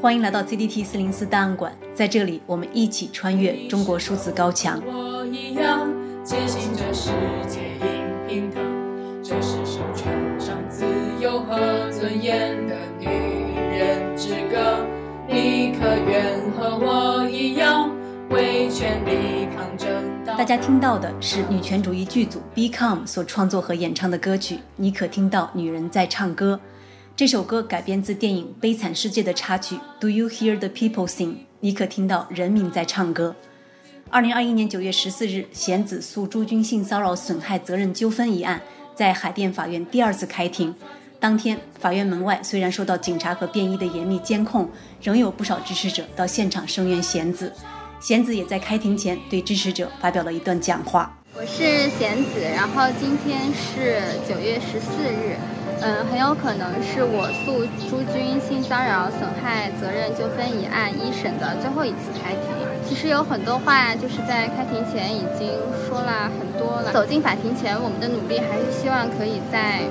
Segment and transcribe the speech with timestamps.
[0.00, 4.80] 欢迎来到 CDT 四零四档案馆，在这里，我们一起穿越中国数字高墙。
[4.86, 7.10] 我一样坚信这世
[7.48, 8.62] 界应平等，
[9.24, 10.84] 这是首穿上自
[11.20, 14.86] 由和尊严的女人之歌。
[15.26, 17.90] 你可愿和我一样
[18.30, 19.90] 为权力抗争？
[20.24, 24.60] 大家听到的是女权主义剧组 Become 所创作和演唱的歌曲。
[24.76, 26.60] 你可听到女人在唱歌？
[27.18, 29.76] 这首歌改编自电影《悲惨世界》的插曲。
[29.98, 31.34] Do you hear the people sing？
[31.58, 33.34] 你可听到人民在唱歌。
[34.08, 38.62] 二零二一年九月十四日，贤子诉朱军性骚扰损害责任纠纷一案
[38.94, 40.72] 在海淀法院第二次开庭。
[41.18, 44.70] 当天，法院门外虽然受到警察和便衣的严密监控，
[45.02, 47.52] 仍有不少支持者到现场声援贤子。
[47.98, 51.18] 贤子也在开庭前对支持者发表了一段讲话。
[51.34, 55.36] 我是贤子，然后今天是九月十四日。
[55.80, 62.50] 嗯，很有可能是我诉朱军性骚扰损害责任纠纷一案一审的最后一次开庭。
[62.84, 65.48] 其实有很多话就是在开庭前已经
[65.86, 66.92] 说了很多了。
[66.92, 69.82] 走进法庭前，我们的努力还是希望可以在。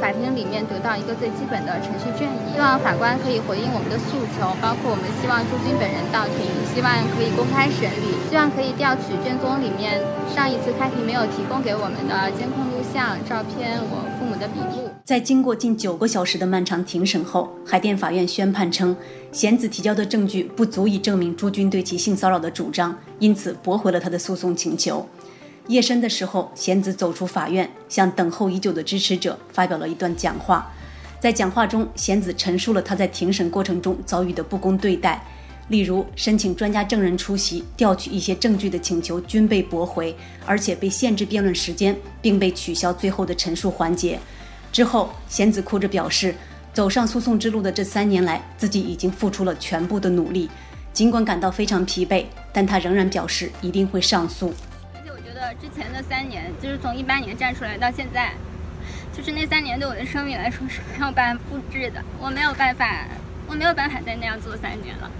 [0.00, 10.00] 法庭里面得到一个最基本的程序正义，希望法官可以回应我们的诉求，包括我们希望朱军本人到庭，希望可以公开审理，希望可以调取卷宗里面
[10.34, 14.88] 上一次开庭没有提供给我们的监控录像、照片、我父母的笔录。
[15.04, 18.94] 在经过近九个小时的漫长庭审后，海淀法院宣判称，
[19.32, 25.04] 贤子提交的证据不足以证明朱军对其性骚扰的主张，因此驳回了他的诉讼请求。
[25.68, 30.72] 夜深的时候，贤子走出法院，向等候已久的支持者发表了一段讲话。
[31.20, 35.22] 在讲话中，贤子陈述了他在庭审过程中遭遇的不公对待，
[35.68, 40.16] 例如申请专家证人出席、调取一些证据的请求均被驳回，
[40.46, 44.18] 而且被限制辩论时间，并被取消最后的陈述环节。
[44.72, 46.34] 之后，贤子哭着表示，
[46.72, 50.48] 走上诉讼之路的这三年来，自己已经付出了全部的努力，
[50.94, 54.50] 尽管感到非常疲惫，但他仍然表示一定会上诉。
[55.54, 58.32] 之前的三年，就是从一八年站出来到现在，
[59.12, 62.02] 就是那三年对我的生命来说是没有办法复制的。
[62.18, 63.04] 我没有办法，
[63.46, 65.10] 我没有办法再那样做三年了。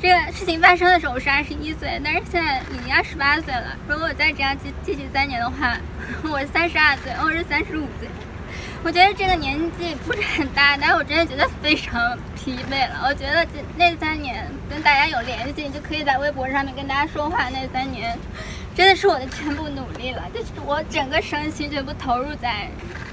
[0.00, 3.76] 这个事情发生的时候我是二十一岁，但是现在已经二十八岁了。
[3.86, 5.76] 如果我再这样继继续三年的话，
[6.24, 8.08] 我三十二岁，我是三十五岁。
[8.82, 13.06] 我觉得这个年纪不是很大，但是我真的觉得非常疲惫了。
[13.08, 17.48] 我觉得这那三年跟大家有联系，就可以在微博上面跟大家说话。
[17.50, 18.18] 那三年
[18.74, 22.68] 真的是我的全部努力了，就是我整个身心全部投入在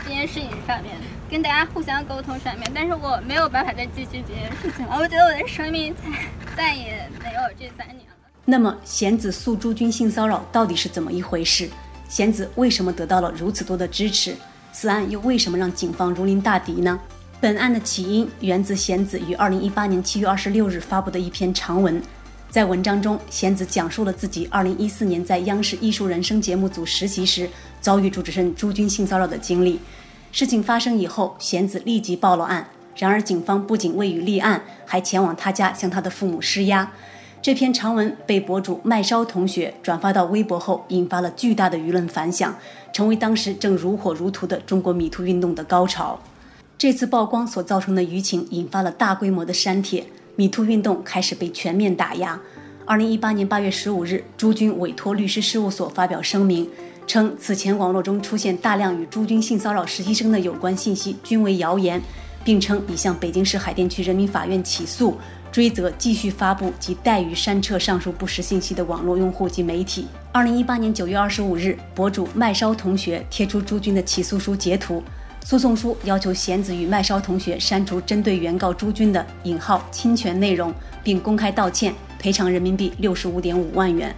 [0.06, 0.96] 这件事情上面，
[1.30, 2.72] 跟大家互相沟通上面。
[2.74, 4.96] 但是我没有办法再继续这件事情了。
[4.98, 8.16] 我觉得我的生命再再也没有这三年了。
[8.46, 11.70] 那么，贤子诉朱军性骚扰到底是怎么一回事？
[12.08, 14.34] 贤子为什么得到了如此多的支持？
[14.80, 17.00] 此案又为什么让警方如临大敌呢？
[17.42, 22.00] 本案的起因源自贤子于二零一八年七月二十六日发布的一篇长文，
[22.52, 27.50] 在文章中，贤子讲述了自己二零一四年在央视艺术人生节目组实习时
[27.82, 29.80] 遭遇主持人朱军性骚扰的经历。
[30.32, 36.92] 事情发生以后，贤子立即报了案，然而警方不仅未予立案，还前往他家向他的父母施压。
[37.42, 42.54] 这篇长文被博主麦烧同学转发到微博后，引发了巨大的舆论反响，
[42.92, 46.20] 成为当时正如火如荼的中国米兔运动的高潮。
[46.78, 50.06] 这次曝光所造成的舆情引发了大规模的删帖，
[50.36, 52.40] 米兔运动开始被全面打压。
[52.86, 56.70] 二零一八年八月十五日，朱军委托律师事务所发表声明，
[57.06, 62.02] 称此前网络中出现大量与朱军性骚扰实习生的有关信息均为谣言，
[62.44, 65.16] 并称已向北京市海淀区人民法院起诉。
[65.52, 70.08] 追责继续发布及怠于删撤上述不实信息的网络用户及媒体。
[70.32, 75.02] 二零一八年九月二十五日，博主麦烧同学贴出朱军的起诉书截图，
[75.44, 80.72] 诉讼书要求贤子与麦烧同学删除针对原告朱军的“引号侵权内容”，
[81.04, 84.16] 并公开道歉，赔偿人民币六十五点五万元。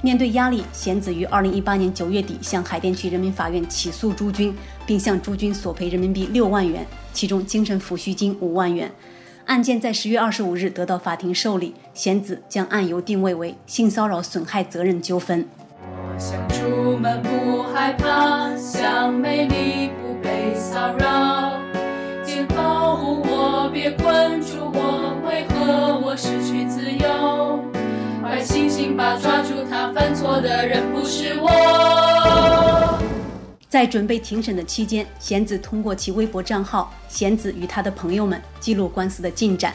[0.00, 4.54] 面对压力，贤子于二零一八年九月底向海淀区人民法院起诉朱军，
[4.86, 8.88] 并向朱军索赔人民币六万元，其中精神抚恤金五万元。
[9.48, 15.48] 案件在十月二十五日得到法庭受理，贤子将案由定位为性骚扰损害责任纠纷。
[15.80, 21.58] 我想出门不害怕，想美丽不被骚扰，
[22.22, 27.58] 请保护我，别困住我，为何我失去自由？
[28.20, 32.17] 快醒醒吧，抓住他，犯错的人不是我。
[33.68, 39.74] 在准备庭审的期间，贤子通过其微博账号“贤子与他的朋友们”记录官司的进展。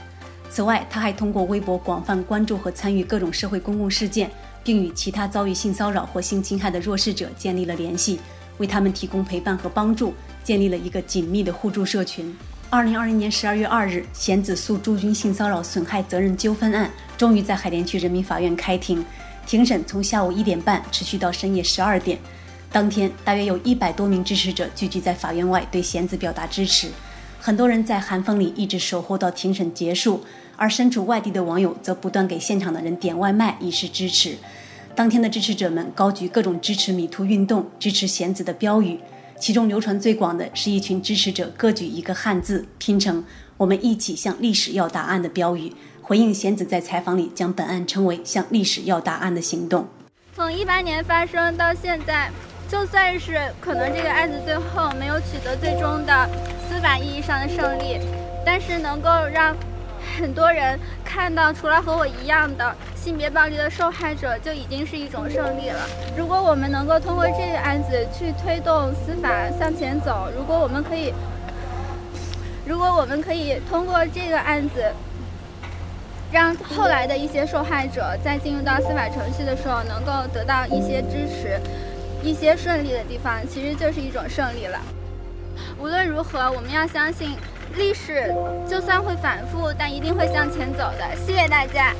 [0.50, 4.31] 此外，他还通过微博广泛关注和参与各种社会公共事件，
[4.63, 8.19] 并与其他遭遇性骚扰或性侵害的弱势者建立了联系，
[8.57, 10.12] 为他们提供陪伴和帮助，
[10.44, 12.36] 建立了一个紧密的互助社群。
[12.72, 19.06] 二零二零年十二月二日，贤子诉朱军性骚扰损害责任纠纷案终于在海淀区人民法院开庭，
[19.45, 22.18] 庭审从下午一点半持续到深夜十二点。
[22.73, 26.89] 当天，大约有一百多名支持者聚集在法院外，对贤子表达支持。
[27.39, 30.23] 很多人在寒风里一直守候到庭审结束，
[30.55, 34.35] 而身处外地的网友则不断给现场的人点外卖以示支持。
[34.95, 38.99] 当天的支持者们高举各种支持 MeToo 运动、支持贤子的标语。
[39.39, 43.23] 其中流传最广的是一群支持者各举一个汉字拼成
[43.57, 45.71] “我们一起向历史要答案”的标语，
[46.01, 49.85] 回应贤子在采访里将本案称为“向历史要答案”的行动。
[50.35, 52.31] 从一八年发生到现在，
[52.73, 56.27] 就算是可能这个案子最后没有取得最终的
[56.67, 57.99] 司法意义上的胜利，
[58.43, 59.55] 但是能够让
[60.17, 62.75] 很多人看到，除了和我一样的。
[62.95, 65.81] 性别暴力的受害者就已经是一种胜利了。
[66.17, 69.29] 如果我们能够通过这个案子去推动司法
[69.59, 71.13] 向前走，如果我们可以，
[72.65, 74.89] 如果我们可以通过这个案子，
[76.31, 81.59] 让后来的一些受害者在进入到司法程序的时候能够得到一些支持，
[82.23, 84.79] 一些顺利的地方，其实就是一种胜利了。
[85.77, 87.31] 无论如何，我们要相信。
[87.75, 88.31] 历史
[88.69, 91.15] 就算会反复，但一定会向前走的。
[91.25, 91.91] 谢谢大家，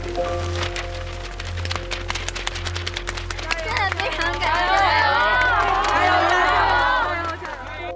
[3.58, 4.78] 真的非常感谢。
[4.78, 5.12] 加油！
[5.90, 7.96] 加油！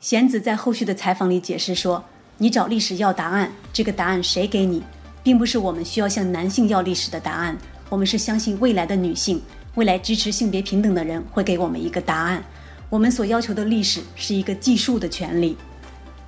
[0.00, 2.04] 贤子在后续的采访里解释说
[2.38, 4.82] ：“你找历史要答案，这个答案谁给你，
[5.22, 7.56] 并不是我们需要向男性要历史的答案，
[7.88, 9.40] 我们是相信未来的女性，
[9.76, 12.42] 未来支持性别平等的人会给我们一个答案。
[12.90, 15.56] 我们所要求的历史是一个计数的权利。”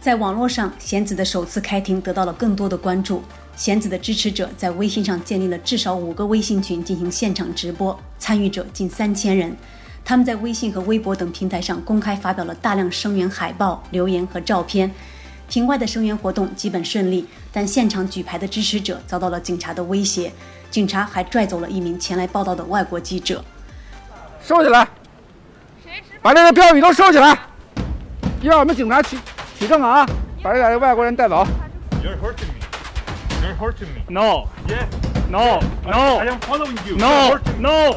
[0.00, 3.22] 在网络上，贤子的首次开庭得到了更多的关注。
[3.56, 9.56] 贤子的支持者在微信上建立了至少五个微信群进行现场直播，参与者近三千人。
[10.04, 14.88] 他们在微信和微博等平台上公开发表了大量声援海报、留言和照片。
[15.48, 20.32] 庭外的声援活动基本顺利，但现场举牌的支持者遭到了警察的威胁，
[20.70, 23.44] 警察还拽走了一名前来报道的外国记者。
[24.42, 24.88] 收起来！
[26.22, 27.38] 把这个标语都收起来，
[28.40, 29.18] 一会儿我们警察取。
[29.58, 30.06] 取证啊！
[30.42, 31.46] 把这两个外国人带走。
[32.02, 32.60] You're hurting me.
[33.42, 34.02] You're hurting me.
[34.08, 34.46] No.
[34.68, 34.86] Yes.
[35.28, 35.60] No.
[35.84, 36.18] No.
[36.18, 36.96] I am following you.
[36.96, 37.38] No.
[37.58, 37.96] No.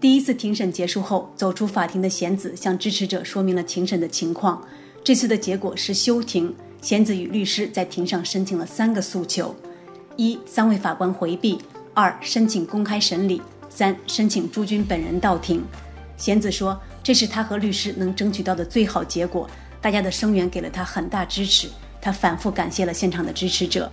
[0.00, 4.62] 第一次庭审结束后，走出法庭的贤子向支持者说明了庭审的情况。
[5.02, 6.54] 这次的结果是休庭。
[6.84, 9.56] 贤子与律师在庭上申请了三个诉求：
[10.18, 11.56] 一、三位法官回避；
[11.94, 13.40] 二、申请公开审理；
[13.70, 15.64] 三、申请朱军本人到庭。
[16.18, 16.78] 贤子说。
[17.02, 19.48] 这是他和律师能争取到的最好结果，
[19.80, 21.68] 大家的声援给了他很大支持，
[22.00, 23.92] 他反复感谢了现场的支持者。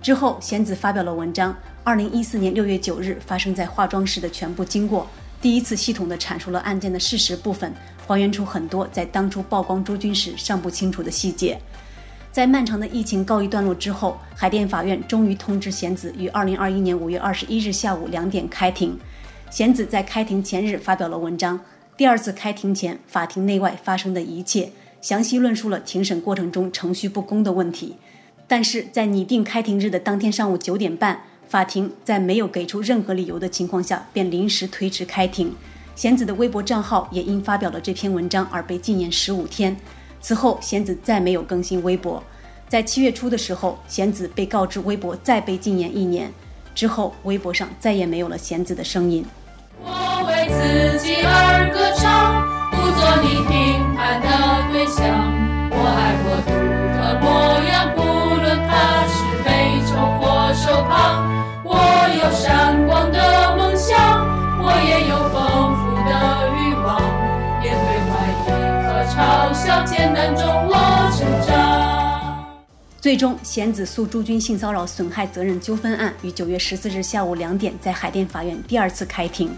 [0.00, 1.52] 之后，贤子发表了文章
[1.84, 5.02] 《二零一四年六月九日发生在化妆室的全部经过》，
[5.40, 7.72] 第一次系统地阐述了案件的事实部分，
[8.08, 11.56] 还原出很多在当初曝光朱军时尚不清楚的细节。
[12.32, 18.98] 在漫长的疫情告一段落之后，海淀法院终于通知贤子于二零二一年五月二十一日下午两点开庭。
[19.50, 21.60] 贤子在开庭前日发表了文章。
[21.94, 27.96] 第二次开庭前，法庭内外发生的一切，详细论述了庭审过程中程序不公的问题。
[28.48, 35.54] 但是在拟定开庭日的当天上午九点半，法庭在没有给出任何理由的情况下，便临时推迟开庭。
[35.94, 39.76] 贤子的微博账号也因发表了这篇文章而被禁言十五天。
[40.22, 42.22] 此后，贤子再没有更新微博。
[42.68, 46.32] 在七月初的时候，贤子被告知微博再被禁言一年。
[46.74, 49.26] 之后，微博上再也没有了贤子的声音。
[49.84, 50.81] 我为此
[73.02, 79.50] 最终，贤子诉朱军性骚扰损害责任纠纷案于九月十四日下午两点在海淀法院第二次开庭。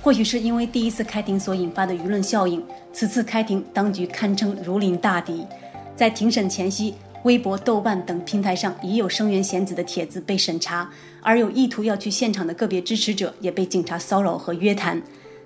[0.00, 5.46] 或许是因为第一次开庭所引发的舆论效应，此次开庭当局堪称如临大敌。
[5.94, 15.02] 在庭审前夕，微博、豆瓣等平台上已有声援贤子的帖子被审查，而有意图要去现场的个别支持者也被警察骚扰和约谈。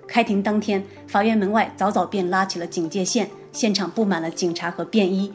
[0.07, 5.31] 开庭当天，法院门外早早便拉起了警戒线，现场布满了警察和便衣，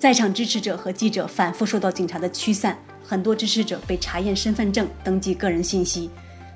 [0.00, 2.74] 在场支持者和记者反复受到警察的驱散，
[3.06, 6.08] 很多支持者被查验身份证、登记个人信息。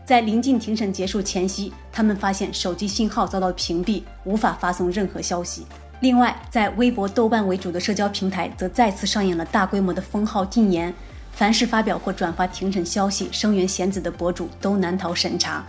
[0.07, 5.67] 在临近庭审结束前夕，他们发现手机信号遭到屏蔽，无法发送任何消息。
[6.01, 10.93] 另外，在微博、豆瓣为主的社交平台，则再次上演了大规模的封号禁言。
[11.33, 15.63] 凡是发表或转发庭审消息、声援贤子的博主，都难逃审查。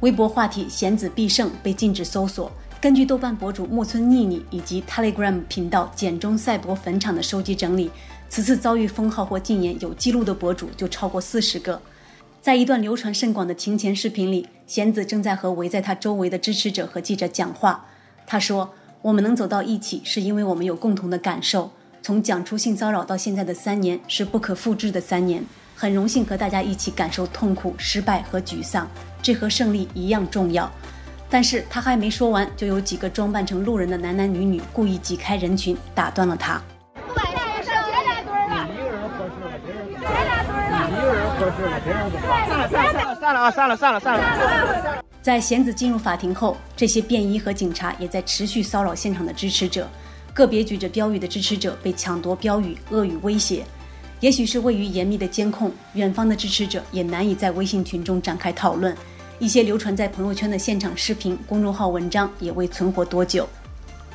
[0.00, 7.88] 微博话题“贤子必胜”被禁止搜索，根据豆瓣博主木村妮妮以及 Telegram 频道简中赛博坟场的收集整理，
[8.28, 11.80] 此次遭遇封号或禁言有记录的博主就超过四十个。
[12.40, 17.86] 在一段流传甚广的庭前视频里，贤子正在和围在他周围的支持者和记者讲话。
[18.26, 21.70] 他说：“我们能走到一起，是因为我们有共同的感受。
[22.02, 25.44] 从讲出性骚扰到现在的三年，是不可复制的三年。
[25.76, 28.90] 很荣幸和大家一起感受痛苦、失败和沮丧，
[29.22, 30.68] 这和胜利一样重要。”
[31.32, 36.60] 但是他还没说完，就有几个装扮成路人的男男女女故意挤开人群，打断了他。
[43.18, 45.02] 算了啊，算了算了算了。
[45.22, 49.88] 在贤子进入法庭后，这些便衣和警察也在持续骚扰现场的支持者，
[50.34, 53.64] 个别举着标语的支持者被抢夺标语、恶语威胁。
[54.20, 58.94] 也许是位于严密的监控，远方的支持者也难以在微信群中展开讨论。
[59.42, 63.44] 一些流传在朋友圈的现场视频、公众号文章也未存活多久。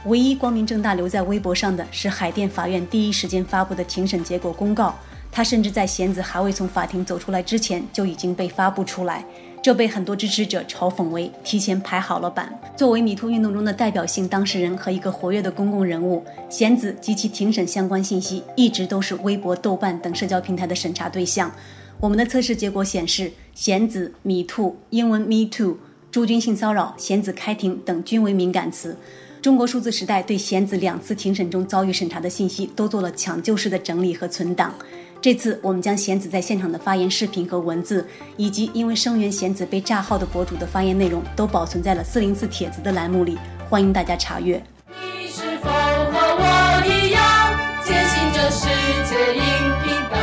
[0.06, 4.96] 唯一光明正大留在微博上的是海淀法院第一时间发布的庭审结果公告。
[5.30, 9.26] 他甚至在贤子还未从法庭走出来之前就已经被发布出来，
[9.62, 12.58] 这被很多支持者嘲讽为提前排好了版。
[12.78, 21.52] 作为米兔运动中的代表性当事人和一个活跃的公共人物，贤子及其庭审相关信息一直都是微博、豆瓣等社交平台的审查对象。
[22.00, 25.78] 我们的测试结果显示，贤子、MeToo、英文 Me Too、
[26.12, 28.96] 朱军性骚扰、贤子开庭等均为敏感词。
[29.42, 34.72] 中国数字时代对贤子两次庭审中遭遇审查的信息都做了抢救式的整理和存档。
[35.20, 44.62] 这次我们将贤子在现场的发言视频和文字，以及因为声援贤子被炸号的博主的发言内容，都保存在了四零四帖子的栏目里，欢迎大家查阅。
[44.88, 48.68] 你是否和我一样，坚信这世
[49.10, 49.42] 界应
[49.82, 50.20] 平等？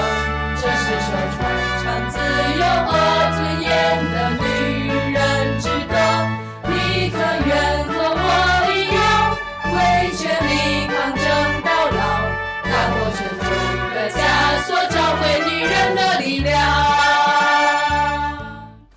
[0.55, 1.64] 这是首传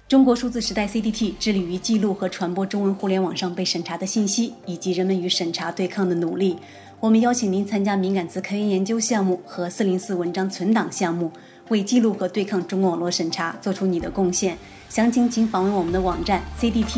[0.07, 6.57] 中国数字时代 CDT 致力于记录和传播中文互联网上被审查的信息，以及人们与审查对抗的努力。
[7.01, 11.29] 我们邀请您参加敏感词科研研究项目和四零四文章存档项目，
[11.67, 14.57] 为记录和对抗中国网络审查做出你的贡献。
[14.87, 16.97] 详情请访问我们的网站 cdt.media。